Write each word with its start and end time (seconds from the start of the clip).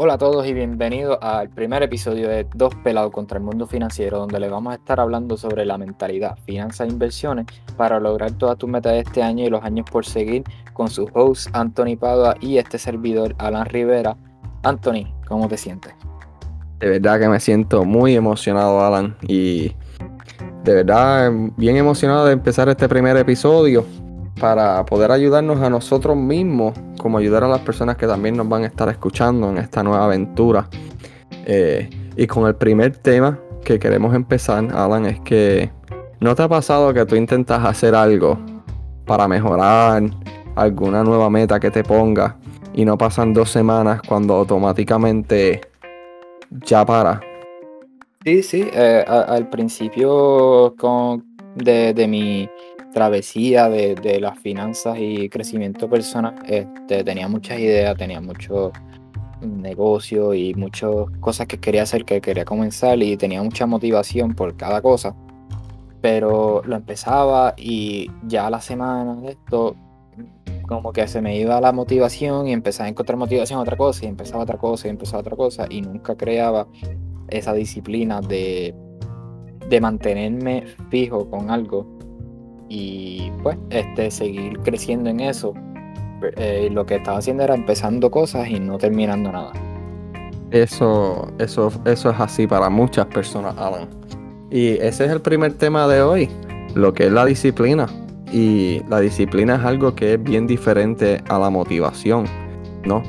Hola 0.00 0.14
a 0.14 0.18
todos 0.18 0.46
y 0.46 0.54
bienvenidos 0.54 1.18
al 1.20 1.48
primer 1.48 1.82
episodio 1.82 2.28
de 2.28 2.46
Dos 2.54 2.72
Pelados 2.84 3.10
contra 3.10 3.38
el 3.38 3.42
Mundo 3.42 3.66
Financiero, 3.66 4.20
donde 4.20 4.38
les 4.38 4.48
vamos 4.48 4.70
a 4.72 4.76
estar 4.76 5.00
hablando 5.00 5.36
sobre 5.36 5.64
la 5.64 5.76
mentalidad, 5.76 6.38
finanzas 6.46 6.86
e 6.86 6.92
inversiones 6.92 7.46
para 7.76 7.98
lograr 7.98 8.30
todas 8.30 8.56
tus 8.58 8.70
metas 8.70 8.92
de 8.92 9.00
este 9.00 9.24
año 9.24 9.44
y 9.44 9.50
los 9.50 9.64
años 9.64 9.90
por 9.90 10.06
seguir 10.06 10.44
con 10.72 10.88
su 10.88 11.10
host 11.14 11.48
Anthony 11.52 11.96
Padua 11.98 12.36
y 12.40 12.58
este 12.58 12.78
servidor 12.78 13.34
Alan 13.38 13.66
Rivera. 13.66 14.16
Anthony, 14.62 15.12
¿cómo 15.26 15.48
te 15.48 15.56
sientes? 15.56 15.92
De 16.78 16.90
verdad 16.90 17.18
que 17.18 17.28
me 17.28 17.40
siento 17.40 17.84
muy 17.84 18.14
emocionado, 18.14 18.80
Alan, 18.80 19.16
y 19.22 19.72
de 20.62 20.74
verdad 20.74 21.32
bien 21.56 21.76
emocionado 21.76 22.26
de 22.26 22.34
empezar 22.34 22.68
este 22.68 22.88
primer 22.88 23.16
episodio 23.16 23.84
para 24.38 24.84
poder 24.86 25.10
ayudarnos 25.12 25.60
a 25.60 25.70
nosotros 25.70 26.16
mismos, 26.16 26.74
como 26.98 27.18
ayudar 27.18 27.44
a 27.44 27.48
las 27.48 27.60
personas 27.60 27.96
que 27.96 28.06
también 28.06 28.36
nos 28.36 28.48
van 28.48 28.64
a 28.64 28.66
estar 28.66 28.88
escuchando 28.88 29.50
en 29.50 29.58
esta 29.58 29.82
nueva 29.82 30.04
aventura. 30.04 30.68
Eh, 31.44 31.88
y 32.16 32.26
con 32.26 32.46
el 32.46 32.54
primer 32.54 32.96
tema 32.96 33.38
que 33.64 33.78
queremos 33.78 34.14
empezar, 34.14 34.68
Alan, 34.74 35.06
es 35.06 35.20
que 35.20 35.70
¿no 36.20 36.34
te 36.34 36.42
ha 36.42 36.48
pasado 36.48 36.92
que 36.92 37.04
tú 37.06 37.16
intentas 37.16 37.64
hacer 37.64 37.94
algo 37.94 38.38
para 39.04 39.28
mejorar 39.28 40.02
alguna 40.56 41.04
nueva 41.04 41.30
meta 41.30 41.60
que 41.60 41.70
te 41.70 41.84
ponga 41.84 42.36
y 42.74 42.84
no 42.84 42.98
pasan 42.98 43.32
dos 43.32 43.50
semanas 43.50 44.00
cuando 44.06 44.34
automáticamente 44.34 45.60
ya 46.50 46.84
para? 46.84 47.20
Sí, 48.24 48.42
sí, 48.42 48.68
eh, 48.72 49.04
al 49.06 49.48
principio 49.48 50.74
con, 50.78 51.24
de, 51.54 51.94
de 51.94 52.08
mi 52.08 52.48
travesía 52.98 53.68
de, 53.68 54.18
las 54.20 54.36
finanzas 54.40 54.98
y 54.98 55.28
crecimiento 55.28 55.88
personal, 55.88 56.34
este, 56.48 57.04
tenía 57.04 57.28
muchas 57.28 57.60
ideas, 57.60 57.96
tenía 57.96 58.20
mucho 58.20 58.72
negocio 59.40 60.34
y 60.34 60.52
muchas 60.54 60.90
cosas 61.20 61.46
que 61.46 61.58
quería 61.58 61.84
hacer, 61.84 62.04
que 62.04 62.20
quería 62.20 62.44
comenzar 62.44 63.00
y 63.00 63.16
tenía 63.16 63.40
mucha 63.40 63.66
motivación 63.66 64.34
por 64.34 64.56
cada 64.56 64.82
cosa. 64.82 65.14
Pero 66.00 66.60
lo 66.64 66.74
empezaba 66.74 67.54
y 67.56 68.10
ya 68.26 68.48
a 68.48 68.50
la 68.50 68.60
semana 68.60 69.14
de 69.14 69.30
esto, 69.30 69.76
como 70.66 70.92
que 70.92 71.06
se 71.06 71.22
me 71.22 71.38
iba 71.38 71.60
la 71.60 71.70
motivación 71.70 72.48
y 72.48 72.52
empezaba 72.52 72.86
a 72.86 72.90
encontrar 72.90 73.16
motivación 73.16 73.60
a 73.60 73.62
otra 73.62 73.76
cosa 73.76 74.06
y 74.06 74.08
empezaba 74.08 74.42
otra 74.42 74.58
cosa 74.58 74.88
y 74.88 74.90
empezaba 74.90 75.20
otra 75.20 75.36
cosa 75.36 75.66
y 75.70 75.82
nunca 75.82 76.16
creaba 76.16 76.66
esa 77.28 77.52
disciplina 77.52 78.20
de, 78.20 78.74
de 79.68 79.80
mantenerme 79.80 80.64
fijo 80.90 81.30
con 81.30 81.48
algo 81.48 81.97
y 82.68 83.30
pues 83.42 83.56
este, 83.70 84.10
seguir 84.10 84.58
creciendo 84.60 85.10
en 85.10 85.20
eso. 85.20 85.54
Eh, 86.36 86.68
lo 86.72 86.84
que 86.84 86.96
estaba 86.96 87.18
haciendo 87.18 87.44
era 87.44 87.54
empezando 87.54 88.10
cosas 88.10 88.48
y 88.48 88.58
no 88.58 88.78
terminando 88.78 89.30
nada. 89.30 89.52
Eso, 90.50 91.30
eso, 91.38 91.70
eso 91.84 92.10
es 92.10 92.20
así 92.20 92.46
para 92.46 92.68
muchas 92.68 93.06
personas, 93.06 93.56
Alan. 93.56 93.88
Y 94.50 94.70
ese 94.70 95.04
es 95.04 95.10
el 95.10 95.20
primer 95.20 95.54
tema 95.54 95.86
de 95.86 96.02
hoy, 96.02 96.28
lo 96.74 96.92
que 96.94 97.06
es 97.06 97.12
la 97.12 97.24
disciplina. 97.24 97.86
Y 98.32 98.82
la 98.88 99.00
disciplina 99.00 99.56
es 99.56 99.64
algo 99.64 99.94
que 99.94 100.14
es 100.14 100.22
bien 100.22 100.46
diferente 100.46 101.22
a 101.28 101.38
la 101.38 101.50
motivación, 101.50 102.26
¿no? 102.84 103.02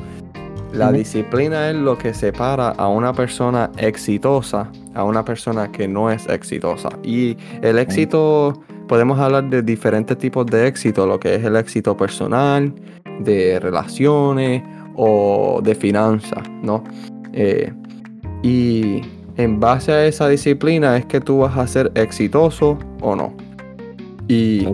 La 0.71 0.91
disciplina 0.91 1.71
es 1.71 1.75
lo 1.75 1.97
que 1.97 2.13
separa 2.13 2.69
a 2.69 2.87
una 2.87 3.11
persona 3.11 3.71
exitosa 3.77 4.69
a 4.93 5.03
una 5.03 5.23
persona 5.23 5.71
que 5.71 5.87
no 5.87 6.11
es 6.11 6.27
exitosa. 6.27 6.89
Y 7.03 7.37
el 7.61 7.80
éxito 7.80 8.61
podemos 8.89 9.19
hablar 9.19 9.47
de 9.49 9.61
diferentes 9.61 10.17
tipos 10.17 10.47
de 10.47 10.67
éxito, 10.67 11.05
lo 11.05 11.19
que 11.19 11.35
es 11.35 11.43
el 11.45 11.55
éxito 11.55 11.95
personal, 11.95 12.73
de 13.19 13.59
relaciones 13.59 14.63
o 14.95 15.61
de 15.63 15.75
finanzas, 15.75 16.43
¿no? 16.63 16.83
Eh, 17.31 17.71
y 18.41 19.01
en 19.37 19.59
base 19.59 19.91
a 19.91 20.05
esa 20.08 20.27
disciplina 20.27 20.97
es 20.97 21.05
que 21.05 21.21
tú 21.21 21.37
vas 21.37 21.55
a 21.55 21.67
ser 21.67 21.91
exitoso 21.93 22.80
o 22.99 23.15
no. 23.15 23.33
Y 24.27 24.67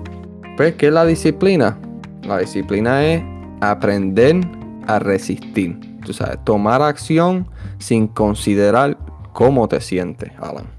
pues, 0.56 0.76
¿qué 0.76 0.88
es 0.88 0.94
la 0.94 1.06
disciplina? 1.06 1.78
La 2.26 2.40
disciplina 2.40 3.06
es 3.06 3.22
aprender 3.60 4.38
a 4.88 4.98
resistir. 4.98 5.78
Tú 6.06 6.14
sabes, 6.14 6.40
tomar 6.46 6.82
acción 6.82 7.48
sin 7.80 8.08
considerar 8.08 8.98
cómo 9.34 9.68
te 9.68 9.82
sientes, 9.82 10.32
Alan. 10.40 10.75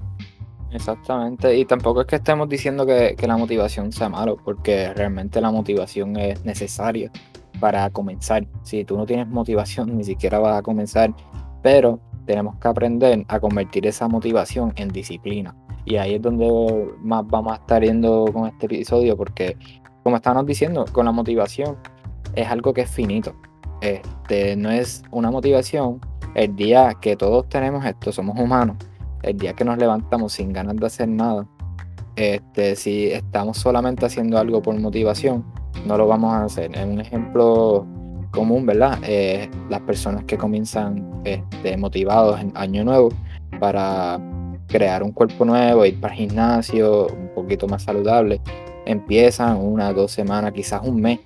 Exactamente, 0.77 1.57
y 1.57 1.65
tampoco 1.65 2.01
es 2.01 2.07
que 2.07 2.17
estemos 2.17 2.47
diciendo 2.47 2.85
que, 2.85 3.15
la 3.27 3.35
motivación 3.35 3.91
sea 3.91 4.09
malo, 4.09 4.37
porque 4.37 4.93
realmente 4.93 5.41
la 5.41 5.49
motivación 5.49 6.15
es 6.17 6.45
necesaria 6.45 7.11
para 7.59 7.89
comenzar. 7.89 8.45
Si 8.61 8.85
tú 8.85 8.95
no 8.95 9.07
tienes 9.07 9.27
motivación, 9.27 9.97
ni 9.97 10.03
siquiera 10.03 10.37
vas 10.37 10.59
a 10.59 10.61
comenzar, 10.61 11.15
pero 11.63 11.99
tenemos 12.27 12.57
que 12.59 12.67
aprender 12.67 13.25
a 13.27 13.39
convertir 13.39 13.87
esa 13.87 14.07
motivación 14.07 14.71
en 14.75 14.89
disciplina. 14.89 15.55
Y 15.83 15.95
ahí 15.95 16.13
es 16.13 16.21
donde 16.21 16.93
más 16.99 17.25
vamos 17.25 17.53
a 17.53 17.55
estar 17.55 17.83
yendo 17.83 18.25
con 18.31 18.45
este 18.45 18.67
episodio, 18.67 19.17
porque 19.17 19.57
como 20.03 20.17
estábamos 20.17 20.45
diciendo, 20.45 20.85
con 20.91 21.05
la 21.05 21.11
motivación 21.11 21.75
es 22.35 22.47
algo 22.47 22.71
que 22.71 22.81
es 22.81 22.89
finito. 22.91 23.33
Este, 23.81 24.55
no 24.55 24.69
es 24.69 25.01
una 25.09 25.31
motivación 25.31 25.99
el 26.35 26.55
día 26.55 26.93
que 27.01 27.15
todos 27.15 27.49
tenemos 27.49 27.83
esto, 27.83 28.11
somos 28.11 28.39
humanos 28.39 28.77
el 29.23 29.37
día 29.37 29.53
que 29.53 29.65
nos 29.65 29.77
levantamos 29.77 30.33
sin 30.33 30.53
ganas 30.53 30.75
de 30.75 30.85
hacer 30.85 31.09
nada, 31.09 31.47
este, 32.15 32.75
si 32.75 33.11
estamos 33.11 33.57
solamente 33.57 34.05
haciendo 34.05 34.39
algo 34.39 34.61
por 34.61 34.77
motivación, 34.79 35.45
no 35.85 35.97
lo 35.97 36.07
vamos 36.07 36.33
a 36.33 36.45
hacer. 36.45 36.75
Es 36.75 36.85
un 36.85 36.99
ejemplo 36.99 37.85
común, 38.31 38.65
¿verdad? 38.65 38.97
Eh, 39.03 39.49
las 39.69 39.81
personas 39.81 40.23
que 40.25 40.37
comienzan 40.37 41.21
este, 41.23 41.77
motivados 41.77 42.39
en 42.39 42.51
año 42.55 42.83
nuevo 42.83 43.09
para 43.59 44.19
crear 44.67 45.03
un 45.03 45.11
cuerpo 45.11 45.45
nuevo, 45.45 45.85
ir 45.85 45.99
para 45.99 46.13
el 46.13 46.19
gimnasio, 46.19 47.07
un 47.07 47.29
poquito 47.33 47.67
más 47.67 47.83
saludable, 47.83 48.41
empiezan 48.85 49.57
una, 49.57 49.93
dos 49.93 50.11
semanas, 50.11 50.51
quizás 50.53 50.81
un 50.83 50.99
mes, 50.99 51.19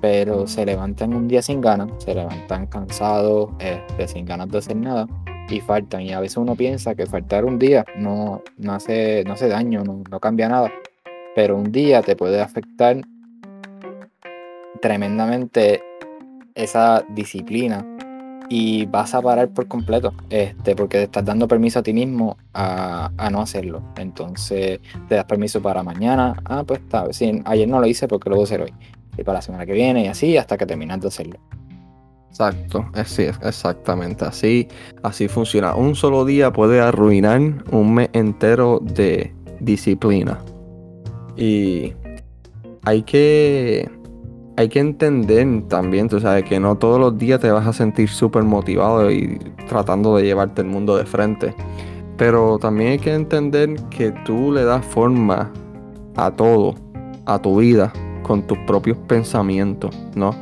pero 0.00 0.46
se 0.46 0.66
levantan 0.66 1.14
un 1.14 1.28
día 1.28 1.42
sin 1.42 1.60
ganas, 1.60 1.90
se 1.98 2.14
levantan 2.14 2.66
cansados, 2.66 3.50
este, 3.58 4.08
sin 4.08 4.24
ganas 4.24 4.48
de 4.48 4.58
hacer 4.58 4.76
nada 4.76 5.06
y 5.48 5.60
faltan. 5.60 6.02
Y 6.02 6.12
a 6.12 6.20
veces 6.20 6.36
uno 6.36 6.54
piensa 6.54 6.94
que 6.94 7.06
faltar 7.06 7.44
un 7.44 7.58
día 7.58 7.84
no, 7.96 8.42
no, 8.56 8.72
hace, 8.72 9.24
no 9.26 9.34
hace 9.34 9.48
daño, 9.48 9.84
no, 9.84 10.02
no 10.10 10.20
cambia 10.20 10.48
nada. 10.48 10.72
Pero 11.34 11.56
un 11.56 11.72
día 11.72 12.02
te 12.02 12.16
puede 12.16 12.40
afectar 12.40 13.00
tremendamente 14.80 15.82
esa 16.54 17.04
disciplina 17.08 17.84
y 18.48 18.86
vas 18.86 19.14
a 19.14 19.22
parar 19.22 19.48
por 19.48 19.66
completo, 19.66 20.12
este, 20.28 20.76
porque 20.76 20.98
te 20.98 21.04
estás 21.04 21.24
dando 21.24 21.48
permiso 21.48 21.78
a 21.78 21.82
ti 21.82 21.92
mismo 21.92 22.36
a, 22.52 23.10
a, 23.16 23.30
no 23.30 23.40
hacerlo. 23.40 23.82
Entonces 23.96 24.80
te 25.08 25.14
das 25.14 25.24
permiso 25.24 25.62
para 25.62 25.82
mañana, 25.82 26.36
ah, 26.44 26.62
pues 26.66 26.80
está, 26.80 27.10
sí, 27.12 27.42
ayer 27.46 27.68
no 27.68 27.80
lo 27.80 27.86
hice 27.86 28.06
porque 28.06 28.28
lo 28.28 28.36
voy 28.36 28.42
a 28.42 28.44
hacer 28.44 28.60
hoy, 28.60 28.74
y 29.16 29.24
para 29.24 29.38
la 29.38 29.42
semana 29.42 29.66
que 29.66 29.72
viene 29.72 30.04
y 30.04 30.08
así 30.08 30.36
hasta 30.36 30.56
que 30.56 30.66
terminas 30.66 31.00
de 31.00 31.08
hacerlo. 31.08 31.38
Exacto, 32.34 32.84
sí, 33.04 33.26
exactamente 33.42 34.24
así, 34.24 34.66
así 35.04 35.28
funciona. 35.28 35.76
Un 35.76 35.94
solo 35.94 36.24
día 36.24 36.52
puede 36.52 36.80
arruinar 36.80 37.40
un 37.70 37.94
mes 37.94 38.08
entero 38.12 38.80
de 38.82 39.32
disciplina. 39.60 40.40
Y 41.36 41.92
hay 42.82 43.02
que, 43.02 43.88
hay 44.56 44.68
que 44.68 44.80
entender 44.80 45.46
también, 45.68 46.08
tú 46.08 46.18
sabes, 46.18 46.42
que 46.42 46.58
no 46.58 46.76
todos 46.76 46.98
los 46.98 47.16
días 47.16 47.38
te 47.38 47.52
vas 47.52 47.68
a 47.68 47.72
sentir 47.72 48.08
súper 48.08 48.42
motivado 48.42 49.12
y 49.12 49.38
tratando 49.68 50.16
de 50.16 50.24
llevarte 50.24 50.62
el 50.62 50.66
mundo 50.66 50.96
de 50.96 51.06
frente. 51.06 51.54
Pero 52.16 52.58
también 52.58 52.90
hay 52.90 52.98
que 52.98 53.14
entender 53.14 53.76
que 53.90 54.10
tú 54.24 54.50
le 54.50 54.64
das 54.64 54.84
forma 54.84 55.52
a 56.16 56.32
todo, 56.32 56.74
a 57.26 57.40
tu 57.40 57.60
vida, 57.60 57.92
con 58.24 58.44
tus 58.44 58.58
propios 58.66 58.98
pensamientos, 59.06 59.96
¿no? 60.16 60.34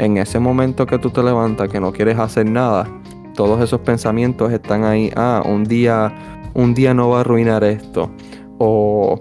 En 0.00 0.16
ese 0.16 0.38
momento 0.40 0.86
que 0.86 0.98
tú 0.98 1.10
te 1.10 1.22
levantas, 1.22 1.68
que 1.68 1.78
no 1.78 1.92
quieres 1.92 2.18
hacer 2.18 2.46
nada, 2.46 2.88
todos 3.34 3.62
esos 3.62 3.80
pensamientos 3.80 4.50
están 4.50 4.82
ahí. 4.82 5.12
Ah, 5.14 5.42
un 5.44 5.64
día, 5.64 6.10
un 6.54 6.72
día 6.72 6.94
no 6.94 7.10
va 7.10 7.18
a 7.18 7.20
arruinar 7.20 7.62
esto. 7.64 8.10
O 8.56 9.20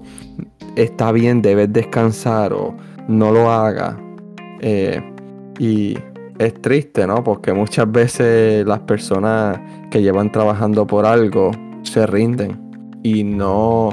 está 0.77 1.11
bien, 1.11 1.41
debes 1.41 1.71
descansar. 1.73 2.53
O 2.53 2.73
no 3.09 3.31
lo 3.31 3.51
haga. 3.51 3.97
Eh, 4.61 5.01
y 5.59 5.97
es 6.37 6.53
triste, 6.61 7.05
¿no? 7.05 7.25
Porque 7.25 7.51
muchas 7.51 7.91
veces 7.91 8.65
las 8.65 8.79
personas 8.79 9.59
que 9.91 10.01
llevan 10.01 10.31
trabajando 10.31 10.87
por 10.87 11.05
algo 11.05 11.51
se 11.83 12.07
rinden 12.07 12.57
y 13.03 13.25
no, 13.25 13.89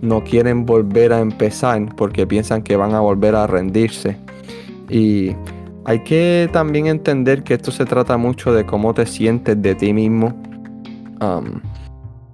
no 0.00 0.24
quieren 0.24 0.64
volver 0.64 1.12
a 1.12 1.20
empezar 1.20 1.94
porque 1.96 2.26
piensan 2.26 2.62
que 2.62 2.76
van 2.76 2.94
a 2.94 3.00
volver 3.00 3.34
a 3.34 3.46
rendirse. 3.46 4.16
Y 4.88 5.34
hay 5.90 6.04
que 6.04 6.48
también 6.52 6.86
entender 6.86 7.42
que 7.42 7.54
esto 7.54 7.72
se 7.72 7.84
trata 7.84 8.16
mucho 8.16 8.52
de 8.52 8.64
cómo 8.64 8.94
te 8.94 9.06
sientes 9.06 9.60
de 9.60 9.74
ti 9.74 9.92
mismo. 9.92 10.28
Um, 11.20 11.60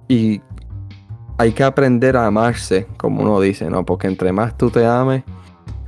y 0.07 0.39
hay 1.39 1.51
que 1.53 1.63
aprender 1.63 2.15
a 2.17 2.27
amarse, 2.27 2.85
como 2.97 3.23
uno 3.23 3.39
dice, 3.39 3.67
¿no? 3.67 3.83
Porque 3.83 4.05
entre 4.05 4.31
más 4.31 4.55
tú 4.55 4.69
te 4.69 4.85
ames, 4.85 5.23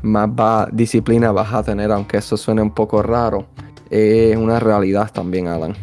más 0.01 0.31
disciplina 0.71 1.31
vas 1.31 1.53
a 1.53 1.61
tener, 1.61 1.91
aunque 1.91 2.17
eso 2.17 2.37
suene 2.37 2.63
un 2.63 2.71
poco 2.71 3.03
raro. 3.03 3.45
Es 3.91 4.35
una 4.35 4.59
realidad 4.59 5.11
también, 5.13 5.47
Alan. 5.47 5.75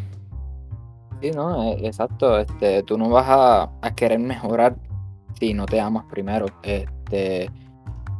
Sí, 1.22 1.30
no, 1.30 1.62
e, 1.62 1.86
exacto. 1.86 2.36
Este, 2.36 2.82
tú 2.82 2.98
no 2.98 3.10
vas 3.10 3.26
a, 3.28 3.70
a 3.80 3.94
querer 3.94 4.18
mejorar 4.18 4.74
si 5.38 5.54
no 5.54 5.66
te 5.66 5.80
amas 5.80 6.04
primero. 6.06 6.46
Este, 6.64 7.48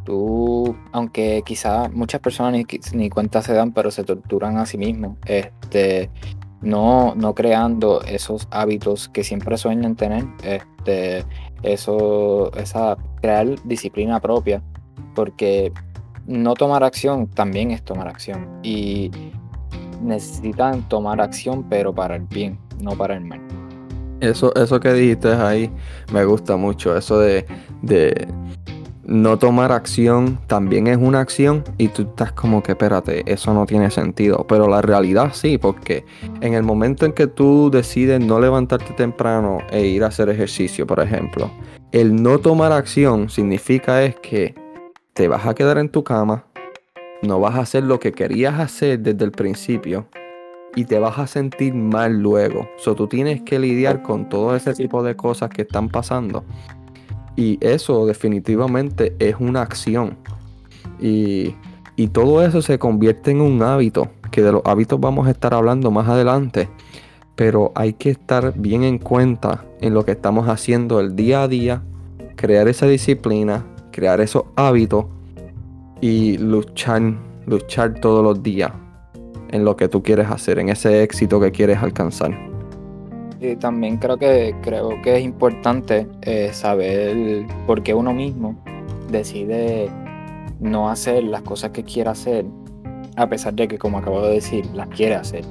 tú, 0.07 0.75
aunque 0.93 1.43
quizás 1.45 1.93
muchas 1.93 2.23
personas 2.23 2.55
ni, 2.55 2.65
ni 2.95 3.11
cuenta 3.11 3.43
se 3.43 3.53
dan, 3.53 3.73
pero 3.73 3.91
se 3.91 4.05
torturan 4.05 4.57
a 4.57 4.65
sí 4.65 4.79
mismos. 4.79 5.19
Este, 5.27 6.09
no, 6.63 7.15
no 7.15 7.35
creando 7.35 8.01
esos 8.03 8.49
hábitos 8.51 9.11
que 9.11 9.23
siempre 9.23 9.59
sueñan 9.59 9.97
tener, 9.97 10.25
este, 10.43 11.25
eso, 11.63 12.51
esa, 12.55 12.97
crear 13.21 13.47
disciplina 13.65 14.21
propia, 14.21 14.63
porque 15.15 15.73
no 16.27 16.55
tomar 16.55 16.83
acción 16.83 17.27
también 17.27 17.71
es 17.71 17.83
tomar 17.83 18.09
acción 18.09 18.49
y 18.63 19.11
necesitan 20.03 20.89
tomar 20.89 21.21
acción 21.21 21.65
pero 21.69 21.95
para 21.95 22.17
el 22.17 22.23
bien, 22.25 22.59
no 22.81 22.93
para 22.93 23.17
el 23.17 23.25
mal. 23.25 23.41
Eso, 24.21 24.55
eso 24.55 24.81
que 24.81 24.93
dijiste 24.95 25.33
ahí 25.33 25.71
me 26.13 26.25
gusta 26.25 26.57
mucho, 26.57 26.97
eso 26.97 27.19
de, 27.19 27.47
de 27.83 28.27
no 29.07 29.39
tomar 29.39 29.71
acción 29.71 30.39
también 30.49 30.89
es 30.89 30.97
una 30.97 31.21
acción 31.21 31.63
y 31.79 31.89
tú 31.89 32.03
estás 32.03 32.33
como 32.33 32.63
que 32.63 32.73
espérate, 32.73 33.23
eso 33.33 33.55
no 33.55 33.65
tiene 33.65 33.91
sentido. 33.91 34.45
Pero 34.49 34.69
la 34.69 34.83
realidad 34.83 35.31
sí, 35.33 35.59
porque 35.59 36.05
en 36.41 36.55
el 36.55 36.65
momento 36.65 37.07
en 37.07 37.13
que 37.13 37.29
tú 37.29 37.71
decides 37.71 38.21
no 38.21 38.41
levantarte 38.41 38.93
temprano 38.95 39.59
e 39.71 39.87
ir 39.87 40.03
a 40.03 40.09
hacer 40.09 40.29
ejercicio, 40.29 40.87
por 40.87 41.01
ejemplo, 41.01 41.51
el 41.93 42.21
no 42.21 42.39
tomar 42.39 42.73
acción 42.73 43.31
significa 43.31 44.03
es 44.03 44.17
que 44.17 44.55
te 45.13 45.29
vas 45.29 45.47
a 45.47 45.55
quedar 45.55 45.79
en 45.79 45.89
tu 45.89 46.03
cama, 46.03 46.45
no 47.23 47.39
vas 47.41 47.55
a 47.55 47.61
hacer 47.61 47.85
lo 47.85 48.01
que 48.01 48.13
querías 48.13 48.59
hacer 48.59 48.99
desde 48.99 49.25
el 49.25 49.31
principio 49.31 50.09
y 50.75 50.85
te 50.85 50.99
vas 50.99 51.19
a 51.19 51.27
sentir 51.27 51.75
mal 51.75 52.21
luego. 52.21 52.69
So, 52.77 52.95
tú 52.95 53.07
tienes 53.07 53.41
que 53.43 53.59
lidiar 53.59 54.03
con 54.03 54.29
todo 54.29 54.55
ese 54.55 54.75
tipo 54.75 55.03
de 55.03 55.17
cosas 55.17 55.49
que 55.49 55.63
están 55.63 55.89
pasando. 55.89 56.45
Y 57.37 57.59
eso 57.61 58.07
definitivamente 58.07 59.15
es 59.19 59.37
una 59.39 59.63
acción. 59.63 60.17
Y, 60.99 61.55
todo 62.13 62.45
eso 62.45 62.63
se 62.63 62.79
convierte 62.79 63.31
en 63.31 63.41
un 63.41 63.63
hábito, 63.63 64.09
que 64.31 64.43
de 64.43 64.53
los 64.53 64.63
hábitos 64.65 64.99
vamos 65.01 65.27
a 65.27 65.31
estar 65.31 65.55
hablando 65.55 65.91
más 65.91 66.09
adelante. 66.09 66.69
Pero 67.35 67.73
hay 67.75 67.93
que 67.93 68.11
estar 68.11 68.55
bien 68.57 68.83
en 68.83 68.99
cuenta 68.99 69.65
en 69.81 69.93
lo 69.93 70.05
que 70.05 70.13
estamos 70.13 70.49
haciendo 70.49 71.01
el 71.01 71.15
día 71.15 71.43
a 71.43 71.49
día, 71.49 71.83
crear 72.35 72.69
esa 72.69 72.87
disciplina, 72.87 73.65
crear 73.93 74.21
esos 74.21 74.45
hábitos 74.57 75.07
y 76.01 76.39
luchar, 76.39 77.15
luchar 77.47 77.95
todos 78.01 78.25
los 78.25 78.43
días 78.43 78.73
en 79.51 79.65
lo 79.65 79.77
que 79.77 79.89
tú 79.89 80.03
quieres 80.03 80.31
hacer, 80.31 80.59
en 80.59 80.71
ese 80.71 81.03
éxito 81.03 81.39
que 81.41 81.51
quieres 81.51 81.79
alcanzar. 81.79 82.56
Y 83.41 83.57
también 83.57 83.99
creo 83.99 84.17
que, 84.17 84.55
creo 84.63 85.01
que 85.03 85.17
es 85.17 85.25
importante 85.25 86.07
eh, 86.23 86.51
saber 86.53 87.47
por 87.67 87.83
qué 87.83 87.93
uno 87.93 88.13
mismo 88.13 88.57
decide 89.11 89.91
no 90.61 90.89
hacer 90.89 91.25
las 91.25 91.43
cosas 91.43 91.71
que 91.71 91.85
quiere 91.85 92.11
hacer, 92.11 92.47
a 93.17 93.29
pesar 93.29 93.55
de 93.55 93.69
que, 93.69 93.79
como 93.79 93.99
acabo 93.99 94.23
de 94.23 94.35
decir, 94.35 94.65
las 94.75 94.89
quiere 94.89 95.15
hacer. 95.17 95.45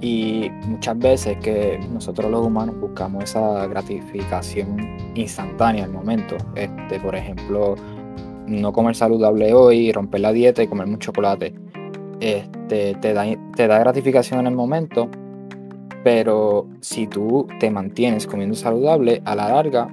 Y 0.00 0.50
muchas 0.66 0.98
veces 0.98 1.38
que 1.38 1.78
nosotros 1.92 2.30
los 2.30 2.46
humanos 2.46 2.78
buscamos 2.80 3.24
esa 3.24 3.66
gratificación 3.66 4.96
instantánea 5.14 5.84
al 5.84 5.92
momento. 5.92 6.36
Este, 6.54 7.00
por 7.00 7.14
ejemplo, 7.14 7.76
no 8.46 8.72
comer 8.72 8.94
saludable 8.94 9.52
hoy, 9.52 9.92
romper 9.92 10.20
la 10.20 10.32
dieta 10.32 10.62
y 10.62 10.68
comer 10.68 10.86
mucho 10.86 11.12
chocolate. 11.12 11.54
Este, 12.20 12.94
te, 12.94 13.12
da, 13.12 13.24
te 13.54 13.66
da 13.66 13.78
gratificación 13.78 14.40
en 14.40 14.46
el 14.46 14.54
momento, 14.54 15.10
pero 16.06 16.68
si 16.82 17.08
tú 17.08 17.48
te 17.58 17.68
mantienes 17.68 18.28
comiendo 18.28 18.54
saludable, 18.54 19.22
a 19.24 19.34
la 19.34 19.48
larga 19.48 19.88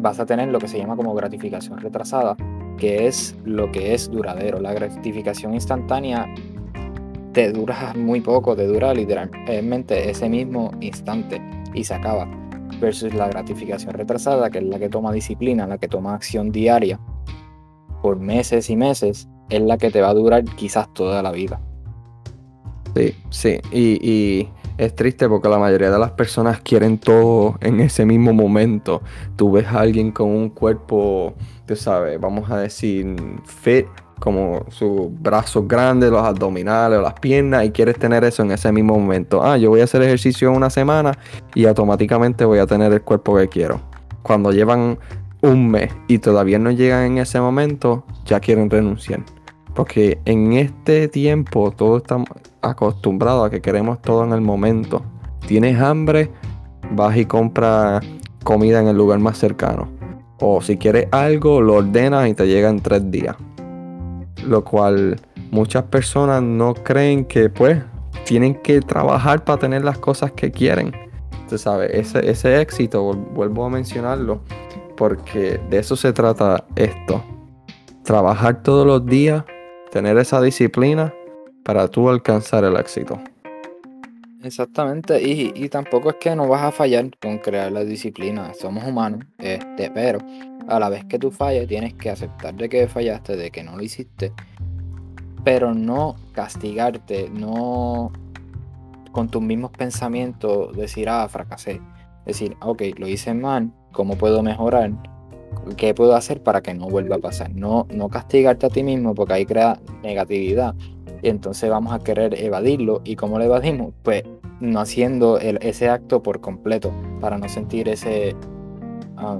vas 0.00 0.20
a 0.20 0.26
tener 0.26 0.46
lo 0.46 0.60
que 0.60 0.68
se 0.68 0.78
llama 0.78 0.94
como 0.94 1.12
gratificación 1.12 1.80
retrasada, 1.80 2.36
que 2.76 3.08
es 3.08 3.36
lo 3.44 3.72
que 3.72 3.94
es 3.94 4.08
duradero. 4.12 4.60
La 4.60 4.72
gratificación 4.72 5.54
instantánea 5.54 6.32
te 7.32 7.50
dura 7.50 7.94
muy 7.96 8.20
poco, 8.20 8.54
te 8.54 8.68
dura 8.68 8.94
literalmente 8.94 10.08
ese 10.08 10.28
mismo 10.28 10.70
instante 10.80 11.42
y 11.74 11.82
se 11.82 11.94
acaba. 11.94 12.28
Versus 12.80 13.12
la 13.12 13.26
gratificación 13.26 13.94
retrasada, 13.94 14.50
que 14.50 14.58
es 14.58 14.64
la 14.66 14.78
que 14.78 14.88
toma 14.88 15.10
disciplina, 15.10 15.66
la 15.66 15.78
que 15.78 15.88
toma 15.88 16.14
acción 16.14 16.52
diaria 16.52 17.00
por 18.02 18.20
meses 18.20 18.70
y 18.70 18.76
meses, 18.76 19.28
es 19.50 19.62
la 19.62 19.78
que 19.78 19.90
te 19.90 20.00
va 20.00 20.10
a 20.10 20.14
durar 20.14 20.44
quizás 20.44 20.94
toda 20.94 21.24
la 21.24 21.32
vida. 21.32 21.60
Sí, 22.94 23.14
sí, 23.30 23.60
y 23.72 24.48
es 24.78 24.94
triste 24.94 25.28
porque 25.28 25.48
la 25.48 25.58
mayoría 25.58 25.90
de 25.90 25.98
las 25.98 26.12
personas 26.12 26.60
quieren 26.60 26.98
todo 26.98 27.56
en 27.60 27.80
ese 27.80 28.06
mismo 28.06 28.32
momento. 28.32 29.02
Tú 29.36 29.52
ves 29.52 29.66
a 29.66 29.80
alguien 29.80 30.12
con 30.12 30.28
un 30.28 30.50
cuerpo, 30.50 31.34
tú 31.66 31.76
sabes, 31.76 32.18
vamos 32.20 32.48
a 32.50 32.58
decir, 32.58 33.16
fit, 33.44 33.86
como 34.20 34.64
sus 34.70 35.08
brazos 35.20 35.66
grandes, 35.66 36.10
los 36.10 36.22
abdominales 36.22 36.98
o 36.98 37.02
las 37.02 37.14
piernas, 37.14 37.64
y 37.64 37.70
quieres 37.70 37.98
tener 37.98 38.24
eso 38.24 38.42
en 38.42 38.52
ese 38.52 38.70
mismo 38.72 38.98
momento. 38.98 39.42
Ah, 39.42 39.56
yo 39.58 39.70
voy 39.70 39.80
a 39.80 39.84
hacer 39.84 40.02
ejercicio 40.02 40.52
una 40.52 40.70
semana 40.70 41.18
y 41.54 41.66
automáticamente 41.66 42.44
voy 42.44 42.60
a 42.60 42.66
tener 42.66 42.92
el 42.92 43.02
cuerpo 43.02 43.36
que 43.36 43.48
quiero. 43.48 43.80
Cuando 44.22 44.52
llevan 44.52 44.98
un 45.40 45.70
mes 45.70 45.92
y 46.06 46.18
todavía 46.18 46.58
no 46.58 46.70
llegan 46.70 47.04
en 47.04 47.18
ese 47.18 47.40
momento, 47.40 48.04
ya 48.26 48.40
quieren 48.40 48.70
renunciar. 48.70 49.20
Porque 49.74 50.18
en 50.24 50.54
este 50.54 51.08
tiempo 51.08 51.70
todos 51.70 52.02
estamos 52.02 52.28
acostumbrados 52.62 53.46
a 53.46 53.50
que 53.50 53.60
queremos 53.60 54.00
todo 54.02 54.24
en 54.24 54.32
el 54.32 54.40
momento. 54.40 55.02
Tienes 55.46 55.80
hambre, 55.80 56.30
vas 56.90 57.16
y 57.16 57.24
compras 57.24 58.04
comida 58.44 58.80
en 58.80 58.88
el 58.88 58.96
lugar 58.96 59.18
más 59.18 59.38
cercano. 59.38 59.88
O 60.40 60.60
si 60.60 60.76
quieres 60.76 61.08
algo, 61.10 61.60
lo 61.60 61.74
ordenas 61.74 62.28
y 62.28 62.34
te 62.34 62.46
llega 62.46 62.68
en 62.68 62.80
tres 62.80 63.10
días. 63.10 63.36
Lo 64.46 64.64
cual 64.64 65.20
muchas 65.50 65.84
personas 65.84 66.42
no 66.42 66.74
creen 66.74 67.24
que 67.24 67.50
pues 67.50 67.82
tienen 68.24 68.54
que 68.62 68.80
trabajar 68.80 69.44
para 69.44 69.58
tener 69.58 69.84
las 69.84 69.98
cosas 69.98 70.32
que 70.32 70.50
quieren. 70.50 70.92
Tú 71.48 71.58
sabes, 71.58 71.90
ese, 71.92 72.30
ese 72.30 72.60
éxito, 72.60 73.02
vuelvo 73.14 73.64
a 73.64 73.70
mencionarlo, 73.70 74.42
porque 74.96 75.58
de 75.70 75.78
eso 75.78 75.96
se 75.96 76.12
trata 76.12 76.64
esto. 76.76 77.22
Trabajar 78.04 78.62
todos 78.62 78.86
los 78.86 79.06
días 79.06 79.44
tener 79.90 80.18
esa 80.18 80.40
disciplina 80.40 81.12
para 81.64 81.88
tú 81.88 82.08
alcanzar 82.08 82.64
el 82.64 82.76
éxito. 82.76 83.18
Exactamente, 84.42 85.20
y, 85.20 85.68
tampoco 85.68 86.10
es 86.10 86.16
que 86.16 86.36
no 86.36 86.46
vas 86.46 86.62
a 86.62 86.70
fallar 86.70 87.10
con 87.20 87.38
crear 87.38 87.72
la 87.72 87.84
disciplina, 87.84 88.54
somos 88.54 88.84
humanos, 88.84 89.24
este, 89.38 89.90
pero 89.90 90.20
a 90.68 90.78
la 90.78 90.88
vez 90.88 91.04
que 91.06 91.18
tú 91.18 91.32
fallas 91.32 91.66
tienes 91.66 91.94
que 91.94 92.08
aceptar 92.08 92.54
de 92.54 92.68
que 92.68 92.86
fallaste, 92.86 93.36
de 93.36 93.50
que 93.50 93.64
no 93.64 93.76
lo 93.76 93.82
hiciste, 93.82 94.32
pero 95.42 95.74
no 95.74 96.14
castigarte, 96.32 97.30
no 97.30 98.12
con 99.10 99.28
tus 99.28 99.42
mismos 99.42 99.72
pensamientos 99.72 100.76
decir, 100.76 101.08
ah, 101.08 101.28
fracasé, 101.28 101.80
decir, 102.24 102.56
ok, 102.60 102.82
lo 102.96 103.08
hice 103.08 103.34
mal, 103.34 103.72
¿cómo 103.90 104.16
puedo 104.16 104.42
mejorar? 104.44 104.92
¿Qué 105.76 105.94
puedo 105.94 106.14
hacer 106.14 106.42
para 106.42 106.62
que 106.62 106.74
no 106.74 106.88
vuelva 106.88 107.16
a 107.16 107.18
pasar? 107.18 107.54
No, 107.54 107.86
no 107.90 108.08
castigarte 108.08 108.66
a 108.66 108.68
ti 108.70 108.82
mismo 108.82 109.14
porque 109.14 109.34
ahí 109.34 109.46
crea 109.46 109.80
negatividad. 110.02 110.74
Y 111.22 111.28
entonces 111.28 111.68
vamos 111.68 111.92
a 111.92 111.98
querer 111.98 112.40
evadirlo. 112.40 113.00
¿Y 113.04 113.16
cómo 113.16 113.38
lo 113.38 113.44
evadimos? 113.44 113.92
Pues 114.02 114.24
no 114.60 114.80
haciendo 114.80 115.38
ese 115.38 115.88
acto 115.88 116.22
por 116.22 116.40
completo 116.40 116.92
para 117.20 117.38
no 117.38 117.48
sentir 117.48 117.88
ese... 117.88 118.34
Um, 119.22 119.38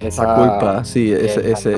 esa 0.00 0.36
culpa, 0.36 0.84
sí, 0.84 1.12
ese, 1.12 1.50
ese, 1.50 1.76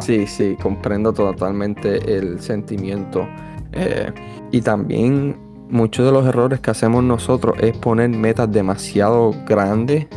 sí, 0.00 0.26
sí, 0.26 0.56
comprendo 0.60 1.12
totalmente 1.12 2.18
el 2.18 2.40
sentimiento. 2.40 3.28
Eh, 3.70 4.10
y 4.50 4.60
también 4.60 5.36
muchos 5.70 6.04
de 6.04 6.10
los 6.10 6.26
errores 6.26 6.58
que 6.58 6.72
hacemos 6.72 7.04
nosotros 7.04 7.54
es 7.60 7.76
poner 7.76 8.08
metas 8.08 8.50
demasiado 8.50 9.32
grandes 9.46 10.08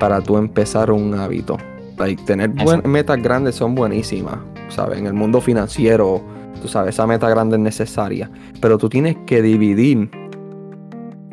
para 0.00 0.20
tú 0.20 0.38
empezar 0.38 0.90
un 0.90 1.14
hábito 1.14 1.56
tener 2.26 2.50
metas 2.84 3.22
grandes 3.22 3.54
son 3.54 3.74
buenísimas, 3.74 4.38
¿sabes? 4.68 4.98
En 4.98 5.06
el 5.06 5.14
mundo 5.14 5.40
financiero, 5.40 6.22
tú 6.60 6.68
sabes, 6.68 6.94
esa 6.94 7.06
meta 7.06 7.28
grande 7.28 7.56
es 7.56 7.62
necesaria. 7.62 8.30
Pero 8.60 8.78
tú 8.78 8.88
tienes 8.88 9.16
que 9.26 9.42
dividir 9.42 10.10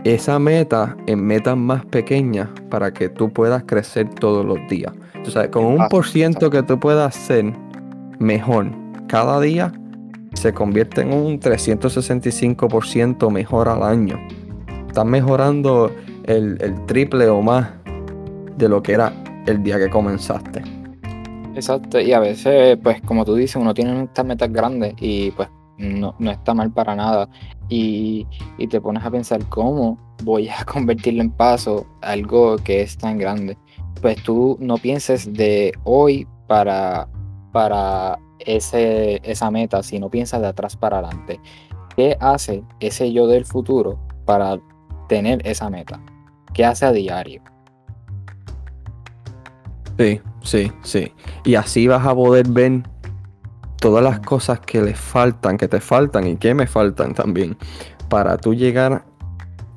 esa 0.03 0.39
meta 0.39 0.97
en 1.07 1.23
metas 1.25 1.57
más 1.57 1.85
pequeñas 1.85 2.49
para 2.69 2.93
que 2.93 3.09
tú 3.09 3.31
puedas 3.31 3.63
crecer 3.65 4.09
todos 4.09 4.45
los 4.45 4.59
días. 4.69 4.93
Tú 5.23 5.31
sabes, 5.31 5.49
con 5.49 5.65
un 5.65 5.87
por 5.89 6.05
ciento 6.05 6.49
que 6.49 6.63
tú 6.63 6.79
puedas 6.79 7.15
hacer 7.15 7.53
mejor 8.19 8.67
cada 9.07 9.39
día, 9.39 9.71
se 10.33 10.53
convierte 10.53 11.01
en 11.01 11.13
un 11.13 11.39
365% 11.39 13.29
mejor 13.31 13.69
al 13.69 13.83
año. 13.83 14.19
Estás 14.87 15.05
mejorando 15.05 15.91
el, 16.25 16.57
el 16.61 16.85
triple 16.85 17.29
o 17.29 17.41
más 17.41 17.69
de 18.57 18.67
lo 18.67 18.83
que 18.83 18.93
era 18.93 19.13
el 19.45 19.63
día 19.63 19.77
que 19.77 19.89
comenzaste. 19.89 20.61
Exacto, 21.55 21.99
y 21.99 22.13
a 22.13 22.19
veces, 22.19 22.77
pues 22.81 23.01
como 23.01 23.25
tú 23.25 23.35
dices, 23.35 23.57
uno 23.57 23.73
tiene 23.73 24.03
estas 24.03 24.25
metas 24.25 24.51
grandes 24.51 24.95
y 24.99 25.31
pues 25.31 25.49
no, 25.77 26.15
no 26.17 26.31
está 26.31 26.53
mal 26.53 26.71
para 26.71 26.95
nada. 26.95 27.29
Y, 27.69 28.27
y, 28.57 28.67
te 28.67 28.81
pones 28.81 29.03
a 29.03 29.11
pensar 29.11 29.43
cómo 29.49 29.97
voy 30.23 30.49
a 30.49 30.63
convertirlo 30.71 31.21
en 31.21 31.31
paso, 31.31 31.85
algo 32.01 32.57
que 32.57 32.81
es 32.81 32.97
tan 32.97 33.17
grande. 33.17 33.57
Pues 34.01 34.21
tú 34.23 34.57
no 34.59 34.77
pienses 34.77 35.31
de 35.31 35.73
hoy 35.83 36.27
para, 36.47 37.07
para 37.51 38.19
ese, 38.39 39.21
esa 39.23 39.49
meta, 39.51 39.83
sino 39.83 40.09
piensas 40.09 40.41
de 40.41 40.47
atrás 40.47 40.75
para 40.75 40.99
adelante. 40.99 41.39
¿Qué 41.95 42.17
hace 42.19 42.63
ese 42.79 43.11
yo 43.13 43.27
del 43.27 43.45
futuro 43.45 43.99
para 44.25 44.59
tener 45.07 45.45
esa 45.47 45.69
meta? 45.69 46.01
¿Qué 46.53 46.65
hace 46.65 46.85
a 46.85 46.91
diario? 46.91 47.41
Sí, 49.97 50.21
sí, 50.41 50.71
sí. 50.83 51.13
Y 51.43 51.55
así 51.55 51.87
vas 51.87 52.05
a 52.05 52.15
poder 52.15 52.47
ver 52.47 52.83
todas 53.77 54.03
las 54.03 54.19
cosas 54.21 54.59
que 54.59 54.81
le 54.81 54.95
faltan, 54.95 55.57
que 55.57 55.67
te 55.67 55.79
faltan 55.79 56.25
y 56.27 56.37
que 56.37 56.53
me 56.53 56.67
faltan 56.67 57.13
también, 57.13 57.57
para 58.09 58.37
tú 58.37 58.53
llegar 58.53 59.03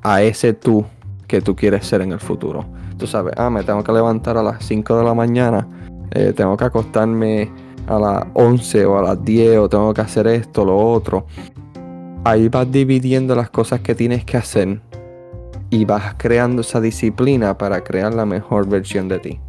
a 0.01 0.21
ese 0.21 0.53
tú 0.53 0.85
que 1.27 1.41
tú 1.41 1.55
quieres 1.55 1.85
ser 1.85 2.01
en 2.01 2.13
el 2.13 2.19
futuro. 2.19 2.65
Tú 2.97 3.05
sabes, 3.05 3.33
ah, 3.37 3.49
me 3.49 3.63
tengo 3.63 3.83
que 3.83 3.91
levantar 3.91 4.37
a 4.37 4.43
las 4.43 4.65
5 4.65 4.97
de 4.97 5.03
la 5.03 5.13
mañana, 5.13 5.67
eh, 6.11 6.33
tengo 6.35 6.55
que 6.55 6.65
acostarme 6.65 7.51
a 7.87 7.99
las 7.99 8.25
11 8.33 8.85
o 8.85 8.97
a 8.97 9.01
las 9.01 9.23
10 9.23 9.57
o 9.57 9.69
tengo 9.69 9.93
que 9.93 10.01
hacer 10.01 10.27
esto, 10.27 10.65
lo 10.65 10.77
otro. 10.77 11.25
Ahí 12.23 12.49
vas 12.49 12.71
dividiendo 12.71 13.35
las 13.35 13.49
cosas 13.49 13.81
que 13.81 13.93
tienes 13.93 14.25
que 14.25 14.37
hacer 14.37 14.81
y 15.69 15.85
vas 15.85 16.15
creando 16.17 16.61
esa 16.61 16.79
disciplina 16.79 17.57
para 17.57 17.83
crear 17.83 18.13
la 18.13 18.25
mejor 18.25 18.67
versión 18.67 19.07
de 19.07 19.19
ti. 19.19 19.39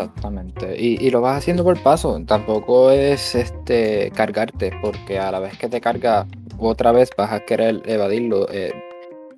Exactamente. 0.00 0.76
Y, 0.80 1.10
lo 1.10 1.20
vas 1.20 1.38
haciendo 1.38 1.62
por 1.62 1.80
paso. 1.80 2.20
Tampoco 2.26 2.90
es 2.90 3.34
este 3.34 4.10
cargarte, 4.14 4.72
porque 4.82 5.18
a 5.18 5.30
la 5.30 5.38
vez 5.38 5.56
que 5.56 5.68
te 5.68 5.80
carga 5.80 6.26
otra 6.58 6.90
vez 6.92 7.10
vas 7.16 7.32
a 7.32 7.40
querer 7.40 7.82
evadirlo. 7.86 8.48
Eh, 8.50 8.72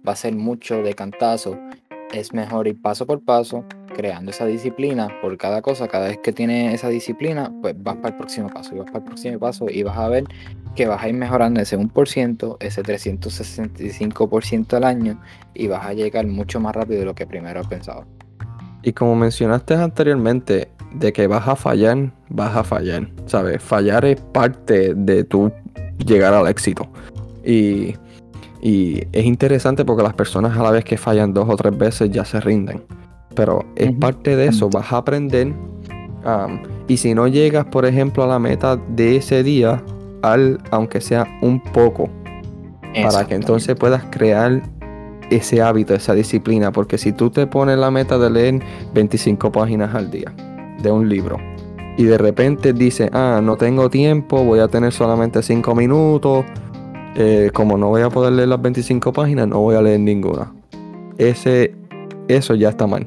va 0.06 0.12
a 0.12 0.16
ser 0.16 0.34
mucho 0.34 0.82
de 0.82 0.94
cantazo. 0.94 1.58
Es 2.12 2.32
mejor 2.32 2.68
ir 2.68 2.80
paso 2.80 3.04
por 3.04 3.22
paso, 3.22 3.64
creando 3.94 4.30
esa 4.30 4.46
disciplina 4.46 5.08
por 5.20 5.36
cada 5.36 5.60
cosa. 5.60 5.88
Cada 5.88 6.08
vez 6.08 6.18
que 6.22 6.32
tienes 6.32 6.72
esa 6.72 6.88
disciplina, 6.88 7.52
pues 7.60 7.74
vas 7.82 7.96
para 7.96 8.10
el 8.10 8.16
próximo 8.16 8.48
paso 8.48 8.74
y 8.74 8.78
vas 8.78 8.86
para 8.86 9.00
el 9.00 9.04
próximo 9.04 9.38
paso 9.38 9.66
y 9.68 9.82
vas 9.82 9.98
a 9.98 10.08
ver 10.08 10.24
que 10.74 10.86
vas 10.86 11.02
a 11.02 11.08
ir 11.08 11.14
mejorando 11.14 11.60
ese 11.60 11.76
1%, 11.78 12.56
ese 12.60 12.82
365% 12.82 14.74
al 14.74 14.84
año 14.84 15.20
y 15.52 15.66
vas 15.66 15.84
a 15.84 15.92
llegar 15.92 16.26
mucho 16.26 16.60
más 16.60 16.74
rápido 16.74 17.00
de 17.00 17.06
lo 17.06 17.14
que 17.14 17.26
primero 17.26 17.62
pensado. 17.64 18.06
Y 18.86 18.92
como 18.92 19.16
mencionaste 19.16 19.74
anteriormente, 19.74 20.68
de 20.92 21.12
que 21.12 21.26
vas 21.26 21.48
a 21.48 21.56
fallar, 21.56 22.12
vas 22.28 22.54
a 22.54 22.62
fallar. 22.62 23.08
¿Sabes? 23.26 23.60
Fallar 23.60 24.04
es 24.04 24.20
parte 24.20 24.94
de 24.94 25.24
tu 25.24 25.50
llegar 26.06 26.32
al 26.32 26.46
éxito. 26.46 26.86
Y, 27.44 27.96
es 28.62 29.24
interesante 29.24 29.84
porque 29.84 30.04
las 30.04 30.14
personas 30.14 30.56
a 30.56 30.62
la 30.62 30.70
vez 30.70 30.84
que 30.84 30.96
fallan 30.96 31.34
dos 31.34 31.48
o 31.48 31.56
tres 31.56 31.76
veces 31.76 32.12
ya 32.12 32.24
se 32.24 32.40
rinden. 32.40 32.84
Pero 33.34 33.64
es 33.74 33.90
parte 33.92 34.36
de 34.36 34.46
eso, 34.46 34.70
vas 34.70 34.92
a 34.92 34.98
aprender. 34.98 35.52
y 36.86 36.96
si 36.96 37.12
no 37.12 37.26
llegas, 37.26 37.64
por 37.64 37.86
ejemplo, 37.86 38.22
a 38.22 38.28
la 38.28 38.38
meta 38.38 38.76
de 38.76 39.16
ese 39.16 39.42
día, 39.42 39.82
al, 40.22 40.60
aunque 40.70 41.00
sea 41.00 41.26
un 41.42 41.60
poco, 41.60 42.08
para 43.02 43.26
que 43.26 43.34
entonces 43.34 43.74
puedas 43.74 44.04
crear 44.10 44.62
ese 45.30 45.62
hábito, 45.62 45.94
esa 45.94 46.14
disciplina, 46.14 46.72
porque 46.72 46.98
si 46.98 47.12
tú 47.12 47.30
te 47.30 47.46
pones 47.46 47.78
la 47.78 47.90
meta 47.90 48.18
de 48.18 48.30
leer 48.30 48.62
25 48.94 49.52
páginas 49.52 49.94
al 49.94 50.10
día 50.10 50.32
de 50.82 50.90
un 50.90 51.08
libro 51.08 51.38
y 51.96 52.04
de 52.04 52.18
repente 52.18 52.72
dices, 52.72 53.10
ah, 53.12 53.40
no 53.42 53.56
tengo 53.56 53.88
tiempo, 53.88 54.44
voy 54.44 54.60
a 54.60 54.68
tener 54.68 54.92
solamente 54.92 55.42
5 55.42 55.74
minutos, 55.74 56.44
eh, 57.16 57.50
como 57.54 57.78
no 57.78 57.88
voy 57.88 58.02
a 58.02 58.10
poder 58.10 58.34
leer 58.34 58.48
las 58.48 58.60
25 58.60 59.12
páginas, 59.12 59.48
no 59.48 59.60
voy 59.60 59.76
a 59.76 59.82
leer 59.82 60.00
ninguna. 60.00 60.52
Ese, 61.16 61.74
eso 62.28 62.54
ya 62.54 62.68
está 62.68 62.86
mal. 62.86 63.06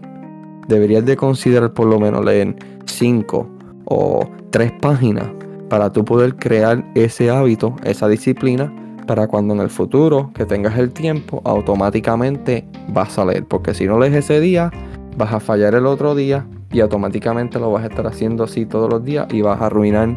Deberías 0.68 1.06
de 1.06 1.16
considerar 1.16 1.74
por 1.74 1.88
lo 1.88 2.00
menos 2.00 2.26
leer 2.26 2.56
5 2.86 3.50
o 3.86 4.30
3 4.50 4.72
páginas 4.82 5.26
para 5.70 5.92
tú 5.94 6.04
poder 6.04 6.36
crear 6.36 6.84
ese 6.96 7.30
hábito, 7.30 7.76
esa 7.84 8.08
disciplina 8.08 8.74
para 9.10 9.28
cuando 9.28 9.56
en 9.56 9.60
el 9.60 9.72
futuro 9.72 10.30
que 10.36 10.46
tengas 10.46 10.78
el 10.78 10.94
tiempo, 10.94 11.42
automáticamente 11.44 12.64
vas 12.90 13.18
a 13.18 13.26
leer. 13.26 13.44
Porque 13.44 13.74
si 13.74 13.88
no 13.88 13.98
lees 13.98 14.14
ese 14.14 14.40
día, 14.40 14.70
vas 15.18 15.34
a 15.34 15.40
fallar 15.40 15.74
el 15.74 15.88
otro 15.88 16.14
día 16.14 16.46
y 16.72 16.80
automáticamente 16.82 17.58
lo 17.58 17.72
vas 17.72 17.86
a 17.86 17.88
estar 17.88 18.06
haciendo 18.06 18.44
así 18.44 18.68
todos 18.68 18.88
los 18.88 19.04
días 19.04 19.26
y 19.34 19.42
vas 19.42 19.60
a 19.62 19.66
arruinar 19.66 20.16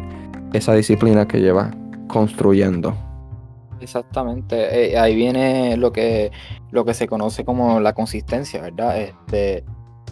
esa 0.53 0.75
disciplina 0.75 1.27
que 1.27 1.39
llevas 1.39 1.75
construyendo. 2.07 2.95
Exactamente, 3.81 4.91
eh, 4.91 4.99
ahí 4.99 5.15
viene 5.15 5.75
lo 5.75 5.91
que, 5.91 6.31
lo 6.69 6.85
que 6.85 6.93
se 6.93 7.07
conoce 7.07 7.43
como 7.43 7.79
la 7.79 7.93
consistencia, 7.93 8.61
¿verdad? 8.61 9.01
Este, 9.01 9.65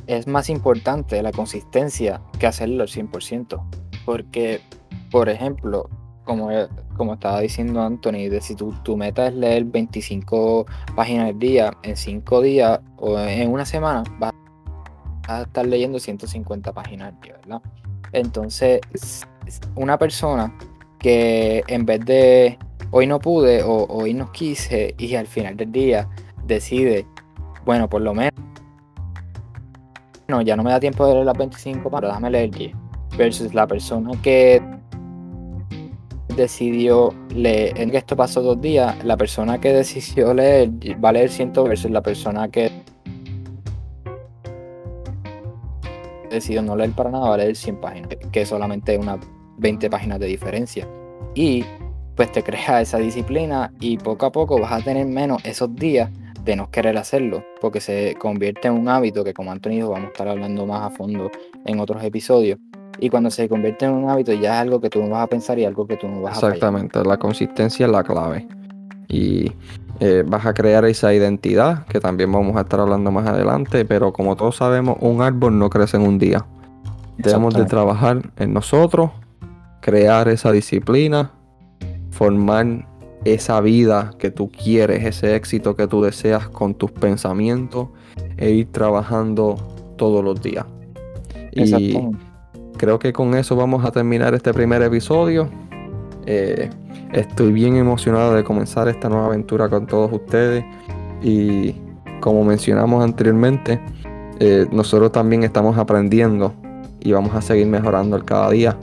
es 0.07 0.25
más 0.25 0.49
importante 0.49 1.21
la 1.21 1.31
consistencia 1.31 2.19
que 2.39 2.47
hacerlo 2.47 2.81
al 2.81 2.89
100%, 2.89 3.63
porque, 4.05 4.59
por 5.11 5.29
ejemplo, 5.29 5.87
como, 6.23 6.49
como 6.97 7.13
estaba 7.13 7.39
diciendo 7.41 7.81
Anthony, 7.81 8.29
de 8.29 8.41
si 8.41 8.55
tu, 8.55 8.71
tu, 8.83 8.95
meta 8.97 9.27
es 9.27 9.33
leer 9.33 9.65
25 9.65 10.65
páginas 10.95 11.29
al 11.29 11.39
día, 11.39 11.73
en 11.83 11.95
5 11.95 12.41
días 12.41 12.79
o 12.97 13.17
en 13.19 13.51
una 13.51 13.65
semana 13.65 14.03
vas 14.19 14.33
a 15.27 15.41
estar 15.41 15.65
leyendo 15.65 15.99
150 15.99 16.73
páginas 16.73 17.13
al 17.13 17.21
día, 17.21 17.33
¿verdad? 17.37 17.61
Entonces, 18.13 18.81
una 19.75 19.97
persona 19.97 20.53
que 20.99 21.63
en 21.67 21.85
vez 21.85 22.05
de 22.05 22.57
hoy 22.91 23.07
no 23.07 23.19
pude 23.19 23.63
o 23.63 23.85
hoy 23.87 24.13
no 24.13 24.31
quise 24.31 24.93
y 24.97 25.15
al 25.15 25.27
final 25.27 25.57
del 25.57 25.71
día 25.71 26.07
decide, 26.45 27.05
bueno, 27.65 27.89
por 27.89 28.01
lo 28.01 28.13
menos, 28.13 28.33
no, 30.27 30.41
ya 30.41 30.55
no 30.55 30.63
me 30.63 30.71
da 30.71 30.79
tiempo 30.79 31.05
de 31.05 31.13
leer 31.13 31.25
las 31.25 31.37
25, 31.37 31.89
pero 31.89 32.07
déjame 32.07 32.29
leer 32.29 32.51
10. 32.51 32.75
Versus 33.17 33.53
la 33.53 33.67
persona 33.67 34.11
que 34.21 34.61
decidió 36.35 37.13
leer, 37.33 37.79
en 37.79 37.95
esto 37.95 38.15
pasó 38.15 38.41
dos 38.41 38.59
días, 38.61 39.03
la 39.03 39.17
persona 39.17 39.59
que 39.59 39.73
decidió 39.73 40.33
leer 40.33 40.69
va 41.03 41.09
a 41.09 41.13
leer 41.13 41.29
100 41.29 41.53
versus 41.53 41.91
la 41.91 42.01
persona 42.01 42.49
que 42.49 42.71
decidió 46.29 46.61
no 46.61 46.75
leer 46.75 46.91
para 46.91 47.11
nada 47.11 47.29
va 47.29 47.35
a 47.35 47.37
leer 47.37 47.55
100 47.55 47.81
páginas, 47.81 48.09
que 48.31 48.41
es 48.41 48.49
solamente 48.49 48.97
unas 48.97 49.19
20 49.57 49.89
páginas 49.89 50.19
de 50.19 50.27
diferencia. 50.27 50.87
Y 51.35 51.63
pues 52.15 52.31
te 52.31 52.43
crea 52.43 52.81
esa 52.81 52.97
disciplina 52.97 53.73
y 53.79 53.97
poco 53.97 54.25
a 54.25 54.31
poco 54.31 54.59
vas 54.59 54.71
a 54.71 54.83
tener 54.83 55.05
menos 55.05 55.43
esos 55.45 55.75
días 55.75 56.09
de 56.43 56.55
no 56.55 56.71
querer 56.71 56.97
hacerlo, 56.97 57.43
porque 57.59 57.79
se 57.79 58.15
convierte 58.15 58.67
en 58.67 58.73
un 58.73 58.89
hábito 58.89 59.23
que 59.23 59.33
como 59.33 59.51
Antonio 59.51 59.89
vamos 59.89 60.07
a 60.07 60.11
estar 60.11 60.27
hablando 60.27 60.65
más 60.65 60.81
a 60.81 60.95
fondo 60.95 61.29
en 61.65 61.79
otros 61.79 62.03
episodios 62.03 62.57
y 63.01 63.09
cuando 63.09 63.31
se 63.31 63.49
convierte 63.49 63.85
en 63.85 63.93
un 63.93 64.09
hábito 64.09 64.31
ya 64.31 64.55
es 64.55 64.61
algo 64.61 64.79
que 64.79 64.89
tú 64.89 65.01
no 65.01 65.09
vas 65.09 65.23
a 65.23 65.27
pensar 65.27 65.57
y 65.57 65.65
algo 65.65 65.87
que 65.87 65.97
tú 65.97 66.07
no 66.07 66.21
vas 66.21 66.41
a 66.41 66.47
Exactamente, 66.47 67.03
la 67.03 67.17
consistencia 67.17 67.87
es 67.87 67.91
la 67.91 68.03
clave. 68.03 68.47
Y 69.07 69.51
eh, 69.99 70.23
vas 70.25 70.45
a 70.45 70.53
crear 70.53 70.85
esa 70.85 71.11
identidad, 71.11 71.87
que 71.87 71.99
también 71.99 72.31
vamos 72.31 72.55
a 72.55 72.61
estar 72.61 72.79
hablando 72.79 73.11
más 73.11 73.27
adelante, 73.27 73.85
pero 73.85 74.13
como 74.13 74.35
todos 74.35 74.57
sabemos, 74.57 74.97
un 75.01 75.23
árbol 75.23 75.57
no 75.57 75.71
crece 75.71 75.97
en 75.97 76.03
un 76.03 76.19
día. 76.19 76.45
Debemos 77.17 77.55
de 77.55 77.65
trabajar 77.65 78.21
en 78.37 78.53
nosotros, 78.53 79.09
crear 79.81 80.27
esa 80.27 80.51
disciplina, 80.51 81.31
formar 82.11 82.87
esa 83.25 83.61
vida 83.61 84.11
que 84.19 84.29
tú 84.29 84.51
quieres, 84.51 85.03
ese 85.03 85.35
éxito 85.35 85.75
que 85.75 85.87
tú 85.87 86.03
deseas 86.03 86.47
con 86.49 86.75
tus 86.75 86.91
pensamientos 86.91 87.89
e 88.37 88.51
ir 88.51 88.71
trabajando 88.71 89.55
todos 89.97 90.23
los 90.23 90.39
días. 90.41 90.65
Y 91.51 91.65
creo 92.77 92.99
que 92.99 93.13
con 93.13 93.35
eso 93.35 93.55
vamos 93.55 93.85
a 93.85 93.91
terminar 93.91 94.33
este 94.33 94.53
primer 94.53 94.81
episodio. 94.81 95.49
Eh, 96.25 96.69
estoy 97.13 97.51
bien 97.51 97.75
emocionado 97.75 98.33
de 98.33 98.43
comenzar 98.43 98.87
esta 98.87 99.09
nueva 99.09 99.27
aventura 99.27 99.69
con 99.69 99.87
todos 99.87 100.11
ustedes. 100.11 100.63
Y 101.21 101.75
como 102.19 102.43
mencionamos 102.43 103.03
anteriormente, 103.03 103.79
eh, 104.39 104.65
nosotros 104.71 105.11
también 105.11 105.43
estamos 105.43 105.77
aprendiendo 105.77 106.53
y 106.99 107.11
vamos 107.11 107.35
a 107.35 107.41
seguir 107.41 107.67
mejorando 107.67 108.15
el 108.15 108.25
cada 108.25 108.49
día. 108.49 108.77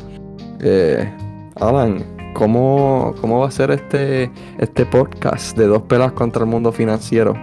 Eh, 0.61 1.11
Alan, 1.57 2.05
¿cómo, 2.35 3.15
¿cómo, 3.21 3.41
va 3.41 3.49
a 3.49 3.51
ser 3.51 3.71
este, 3.71 4.31
este 4.59 4.87
podcast 4.87 5.57
de 5.57 5.67
dos 5.67 5.83
pelas 5.83 6.13
contra 6.13 6.45
el 6.45 6.49
mundo 6.49 6.73
financiero? 6.73 7.35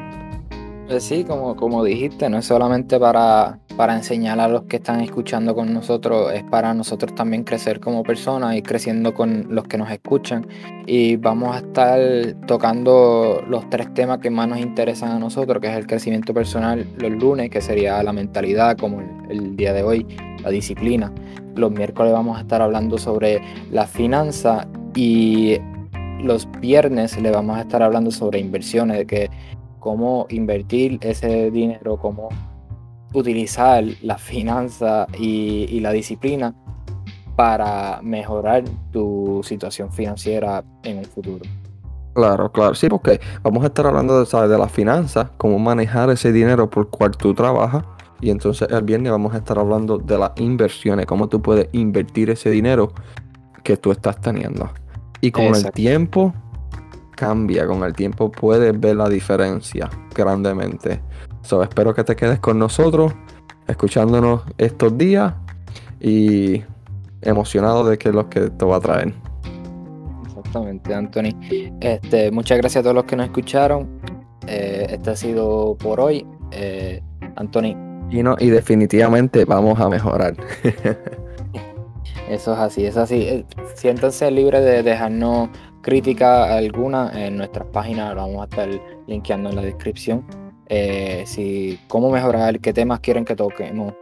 Pues 0.88 1.04
sí, 1.04 1.24
como, 1.24 1.56
como 1.56 1.84
dijiste, 1.84 2.30
no 2.30 2.38
es 2.38 2.46
solamente 2.46 3.00
para, 3.00 3.60
para 3.78 3.96
enseñar 3.96 4.40
a 4.40 4.48
los 4.48 4.64
que 4.64 4.78
están 4.78 5.02
escuchando 5.02 5.54
con 5.54 5.74
nosotros, 5.74 6.32
es 6.34 6.44
para 6.44 6.74
nosotros 6.74 7.14
también 7.14 7.44
crecer 7.44 7.80
como 7.80 8.04
personas 8.04 8.56
y 8.56 8.62
creciendo 8.62 9.14
con 9.14 9.48
los 9.50 9.66
que 9.66 9.78
nos 9.78 9.92
escuchan. 9.92 10.48
Y 10.86 11.18
vamos 11.18 11.56
a 11.56 11.60
estar 11.60 12.00
tocando 12.48 13.44
los 13.48 13.70
tres 13.70 13.94
temas 13.94 14.20
que 14.20 14.30
más 14.30 14.48
nos 14.48 14.60
interesan 14.60 15.12
a 15.12 15.20
nosotros, 15.20 15.62
que 15.62 15.68
es 15.68 15.78
el 15.78 15.88
crecimiento 15.88 16.34
personal 16.34 16.88
los 16.98 17.12
lunes, 17.12 17.50
que 17.50 17.62
sería 17.62 18.02
la 18.02 18.14
mentalidad, 18.14 18.78
como 18.78 19.02
el, 19.30 19.56
día 19.56 19.74
de 19.74 19.84
hoy, 19.84 20.06
la 20.44 20.50
disciplina. 20.50 21.12
Los 21.56 21.72
miércoles 21.72 22.14
vamos 22.14 22.38
a 22.38 22.42
estar 22.42 22.62
hablando 22.62 22.98
sobre 22.98 23.42
la 23.72 23.88
finanza 23.88 24.68
y 24.96 25.58
los 26.22 26.48
viernes 26.60 27.20
le 27.22 27.32
vamos 27.32 27.58
a 27.58 27.62
estar 27.62 27.84
hablando 27.84 28.12
sobre 28.12 28.40
inversiones, 28.40 28.98
de 28.98 29.06
que 29.06 29.30
cómo 29.80 30.28
invertir 30.30 30.98
ese 31.02 31.52
dinero, 31.52 31.98
cómo 31.98 32.30
utilizar 33.20 33.84
la 34.02 34.18
finanza 34.18 35.08
y, 35.18 35.80
la 35.80 35.92
disciplina 35.92 36.56
para 37.36 38.00
mejorar 38.02 38.64
tu 38.92 39.42
situación 39.44 39.92
financiera 39.92 40.64
en 40.84 41.00
un 41.00 41.06
futuro. 41.06 41.46
Claro, 42.14 42.52
claro, 42.52 42.76
sí, 42.76 42.88
porque 42.88 43.20
vamos 43.44 43.64
a 43.64 43.68
estar 43.68 43.86
hablando 43.86 44.24
de, 44.24 44.48
de 44.48 44.58
la 44.58 44.70
finanza, 44.70 45.32
cómo 45.38 45.60
manejar 45.60 46.10
ese 46.10 46.32
dinero 46.32 46.70
por 46.70 46.90
cual 46.90 47.12
tú 47.18 47.34
trabajas. 47.34 47.84
Y 48.22 48.30
entonces 48.30 48.70
el 48.72 48.84
viernes 48.84 49.12
vamos 49.12 49.34
a 49.34 49.38
estar 49.40 49.60
hablando 49.60 49.98
de 49.98 50.18
las 50.18 50.32
inversiones, 50.38 51.06
cómo 51.06 51.28
tú 51.28 51.42
puedes 51.42 51.68
invertir 51.74 52.30
ese 52.30 52.50
dinero 52.50 52.94
que 53.64 53.76
tú 53.76 53.92
estás 53.92 54.22
teniendo. 54.22 54.70
Y 55.20 55.32
con 55.32 55.54
el 55.56 55.72
tiempo 55.72 56.34
cambia, 57.16 57.66
con 57.66 57.84
el 57.84 57.94
tiempo 57.94 58.32
puedes 58.32 58.80
ver 58.80 58.96
la 58.96 59.10
diferencia 59.10 59.90
grandemente. 60.14 61.02
So, 61.46 61.62
espero 61.62 61.94
que 61.94 62.04
te 62.04 62.16
quedes 62.16 62.40
con 62.40 62.58
nosotros, 62.58 63.14
escuchándonos 63.68 64.42
estos 64.58 64.98
días 64.98 65.36
y 66.02 66.64
emocionado 67.22 67.88
de 67.88 68.00
que 68.00 68.10
es 68.10 68.16
lo 68.16 68.28
que 68.30 68.50
te 68.50 68.66
va 68.66 68.78
a 68.78 68.80
traer. 68.80 69.14
Exactamente, 70.26 70.96
Anthony. 70.96 71.30
Este, 71.82 72.32
muchas 72.32 72.58
gracias 72.58 72.82
a 72.82 72.84
todos 72.84 72.96
los 72.96 73.06
que 73.06 73.16
nos 73.16 73.28
escucharon. 73.28 74.02
Eh, 74.48 74.88
este 74.90 75.12
ha 75.12 75.16
sido 75.16 75.78
por 75.78 76.00
hoy. 76.00 76.26
Eh, 76.50 77.04
Anthony. 77.36 77.76
Y, 78.10 78.24
no, 78.24 78.36
y 78.40 78.50
definitivamente 78.50 79.46
vamos 79.46 79.80
a 79.80 79.88
mejorar. 79.88 80.36
Eso 82.28 82.54
es 82.54 82.60
así, 82.60 82.86
es 82.86 82.98
así. 82.98 83.22
Eh, 83.22 83.46
siéntanse 83.76 84.32
libres 84.32 84.64
de 84.64 84.82
dejarnos 84.82 85.50
crítica 85.84 86.56
alguna 86.58 87.12
en 87.14 87.38
nuestras 87.38 87.68
páginas, 87.68 88.16
lo 88.16 88.22
vamos 88.22 88.42
a 88.42 88.44
estar 88.46 88.68
linkeando 89.06 89.52
en 89.52 89.58
la 89.58 89.62
descripción. 89.62 90.26
Eh, 90.68 91.24
si 91.26 91.80
cómo 91.88 92.10
mejorar, 92.10 92.60
qué 92.60 92.74
temas 92.74 93.00
quieren 93.00 93.26
que 93.26 93.36
toquemos, 93.36 93.94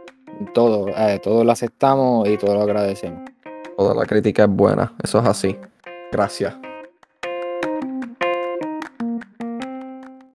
todo, 0.52 0.88
eh, 0.88 1.20
todo 1.22 1.44
lo 1.44 1.52
aceptamos 1.52 2.28
y 2.28 2.36
todo 2.36 2.54
lo 2.54 2.62
agradecemos. 2.62 3.22
Toda 3.76 3.94
la 3.94 4.06
crítica 4.06 4.44
es 4.44 4.50
buena, 4.50 4.92
eso 5.02 5.18
es 5.18 5.26
así. 5.26 5.58
Gracias. 6.12 6.54